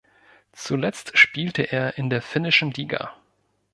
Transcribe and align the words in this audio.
Zuletzt 0.53 1.15
spielte 1.15 1.61
er 1.61 1.99
in 1.99 2.09
der 2.09 2.23
finnischen 2.23 2.71
Liga. 2.71 3.13